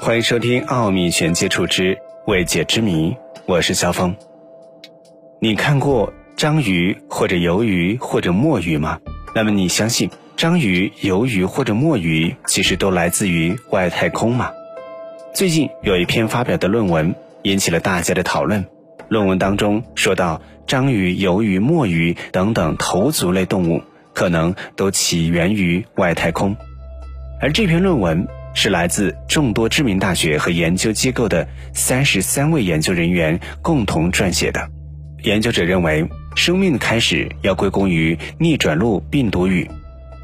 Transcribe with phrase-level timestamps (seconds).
[0.00, 3.10] 欢迎收听《奥秘全接触之未解之谜》，
[3.46, 4.14] 我是肖峰。
[5.40, 9.00] 你看过章鱼或者鱿鱼或者墨鱼吗？
[9.34, 14.52] 那么你相信章鱼、鱿鱼或者墨鱼其实都来自于外太空吗？
[15.34, 18.64] 最近有一篇发表的论文引起了大家的讨论。
[19.08, 23.82] 论文当中说到，章鱼、鱿鱼、墨鱼等等头足类动物
[24.14, 26.56] 可能都起源于外太空，
[27.40, 28.28] 而这篇论文。
[28.60, 34.68] 是来自众多知名大学和研究机构的三十三位研究人员共同撰写的。
[35.22, 36.04] 研究者认为，
[36.34, 39.70] 生命的开始要归功于逆转录病毒羽，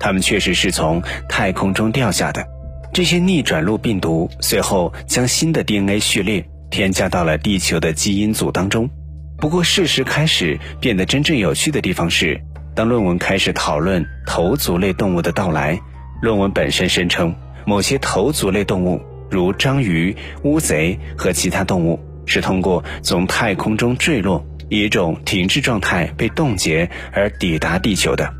[0.00, 2.44] 它们确实是从太空中掉下的。
[2.92, 8.90] 这些逆转录病毒随后将新的 DNA 序列添加到了地球的基因组当中。
[9.38, 12.40] 不过，事实开始变得真正有趣的地方是，
[12.74, 15.80] 当论文开始讨论头足类动物的到来，
[16.20, 17.32] 论文本身声称。
[17.66, 19.00] 某些头足类动物，
[19.30, 28.32] 如章鱼、乌贼和其他动物，是通过从太空中坠落，以一种停滞状态被冻结而抵达地球的。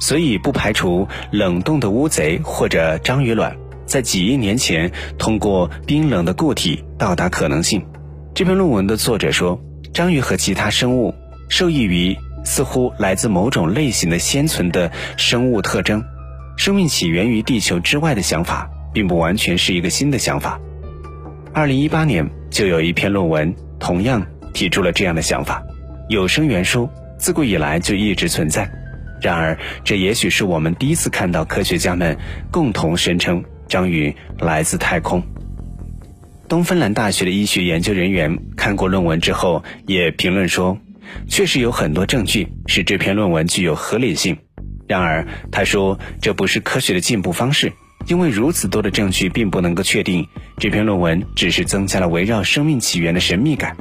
[0.00, 7.84] 所以，不排除冷冻的乌贼或者章鱼卵在几亿年前通过冰冷的固体到达可能性。
[8.34, 9.60] 这篇论文的作者说，
[9.94, 11.14] 章鱼和其他生物
[11.48, 16.02] 受益于似乎来自某种类型的先存的生物特征。
[16.62, 20.60] 生命起源于地球之外的想法，并不完全是一个新的想法。
[21.52, 25.60] 二零一八年就有一篇论文同样提出了这样的想法：
[26.08, 26.88] 有生元素
[27.18, 28.70] 自古以来就一直存在。
[29.20, 32.16] 然而，这也许是我们第一次看到科学家们
[32.52, 35.20] 共同声称章鱼来自太空。
[36.48, 40.78] 东芬兰大学的医学研究人员看过论文之后，也评论说，
[41.26, 44.38] 确实有很多证据使这篇论文具有合理性。
[44.92, 47.72] 然而，他说这不是科学的进步方式，
[48.06, 53.74] 因为如此多的证据并不能够确定这篇论文只是增加了围绕生命起源的神秘感。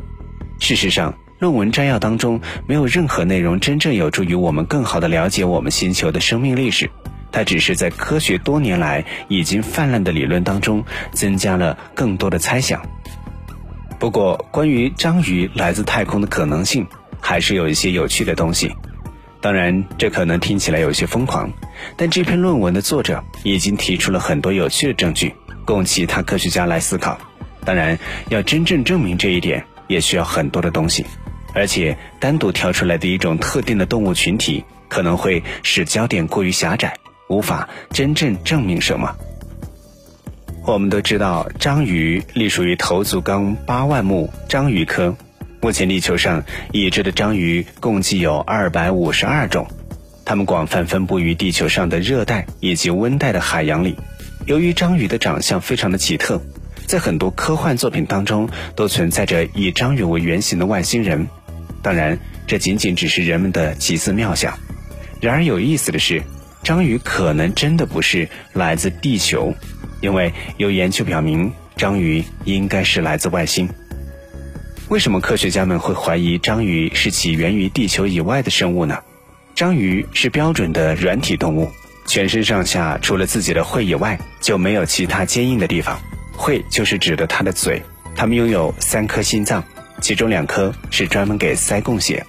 [0.59, 6.89] 事实上，论文摘要当中没有任何内容真正有助于我们更好地了解我们星球的生命历史，
[7.29, 12.81] 它只是在科学多年来已经泛滥的理论当中增加了更多的猜想。
[14.00, 16.88] 不过，关于章鱼来自太空的可能性，
[17.19, 18.71] 还是有一些有趣的东西。
[19.41, 21.52] 当然，这可能听起来有些疯狂，
[21.97, 25.34] 但这篇论文的作者已经提出了很多有趣的证据，
[25.66, 27.19] 供其他科学家来思考。
[27.66, 27.97] 当然，
[28.30, 31.03] 要真正证明这一点，也需要很多的东西，
[31.56, 36.96] 而且单独挑出来的一种特定的动物群体，可能会使焦点过于狭窄，
[37.28, 39.16] 无法真正证明什么。
[40.68, 45.16] 我们都知道，章鱼隶属于头足纲八万目章鱼科。
[45.63, 49.67] 目前，地球上已知的章鱼共计有二百五十二种，
[50.25, 53.95] 它们广泛分布于地球上的热带以及温带的海洋里。
[54.47, 56.41] 由于章鱼的长相非常的奇特，
[56.88, 61.27] 在很多科幻作品当中都存在着以章鱼为原型的外星人。
[61.83, 62.17] 当然，
[62.47, 64.57] 这仅仅只是人们的奇思妙想。
[65.21, 66.23] 然而有意思的是，
[66.63, 69.53] 章鱼可能真的不是来自地球，
[70.01, 73.69] 因为有研究表明，章鱼应该是来自外星。
[74.91, 79.00] 为什么科学家们会怀疑章鱼是起源于地球以外的生物呢？
[79.56, 81.72] 章鱼是标准的软体动物，
[82.06, 85.97] 全身上下除了自己的喙以外，就没有其他坚硬的地方。
[86.35, 87.81] 喙就是指的它的嘴。
[88.18, 89.63] 它们拥有三颗心脏，
[90.01, 92.25] 其中两颗是专门给鳃供血，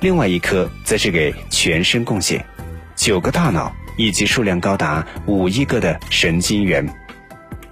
[0.00, 2.42] 另外一颗则是给全身供血。
[2.96, 6.88] 九个大脑以及数量高达五亿个的神经元。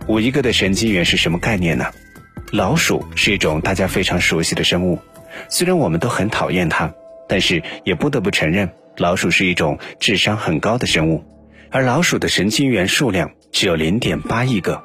[0.07, 1.87] 五亿个的神经元是什么概念呢？
[2.55, 5.01] 老鼠是一种大家非常熟悉的生物，
[5.49, 6.95] 虽然我们都很讨厌它，
[7.29, 11.25] 但是也不得不承认，老鼠是一种智商很高的生物。
[11.73, 14.81] 而老鼠的神经元数量只有零点八亿个。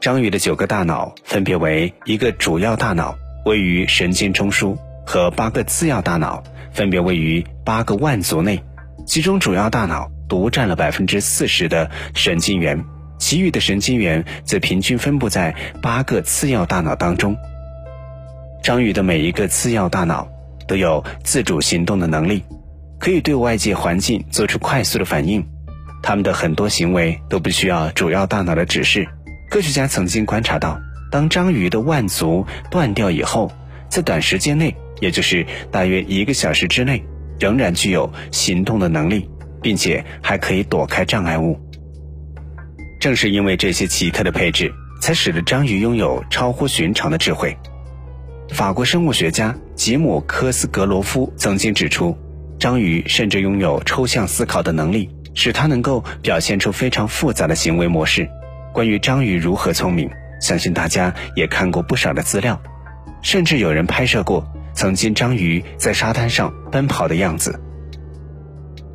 [0.00, 4.74] 章鱼的九个大脑分别为一个主要大脑位于神经中枢，
[5.04, 6.42] 和八个次要大脑
[6.72, 8.64] 分别位于八个腕足内，
[9.06, 12.82] 其中主要大脑独占了百分之四十的神经元。
[13.22, 17.36] 其余的神经元则平均分布在八个次要大脑当中。
[18.64, 20.28] 章鱼的每一个次要大脑
[20.66, 22.42] 都有自主行动的能力，
[22.98, 25.46] 可以对外界环境做出快速的反应。
[26.02, 29.06] 它们的很多行为都不需要主要大脑的指示。
[29.48, 30.80] 科学家曾经观察到，
[31.12, 33.52] 当章鱼的腕足断掉以后，
[33.88, 37.00] 在短时间内，也就是大约一个小时之内，
[37.38, 39.30] 仍然具有行动的能力，
[39.62, 41.56] 并且还可以躲开障碍物。
[43.02, 47.52] 正是因为这些奇特的配置，才使得章鱼拥有超乎寻常的智慧。
[48.50, 52.16] 法国生物学家吉姆·科斯格罗夫曾经指出，
[52.60, 58.28] 章鱼甚至拥有抽象思考的能力，使它能够表现出非常复杂的行为模式。
[58.72, 60.08] 关于章鱼如何聪明，
[60.40, 62.62] 相信大家也看过不少的资料，
[63.20, 67.60] 甚至有人拍摄过曾经章鱼在沙滩上奔跑的样子。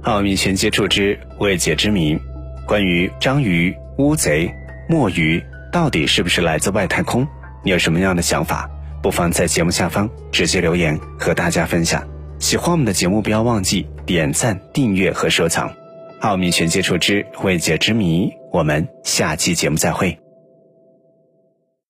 [0.03, 2.17] 奥秘全接触之未解之谜，
[2.65, 4.53] 关于章鱼、乌贼、
[4.87, 7.27] 墨鱼到底是不是来自外太空？
[7.63, 8.69] 你有什么样的想法？
[9.01, 12.07] 不妨在节目下方直接留言和大家分享。
[12.39, 15.73] 喜欢我们的节目，不要忘记点赞、订阅和收藏。
[16.19, 20.26] 奥秘全接触之未解之谜，我们下期节目再会。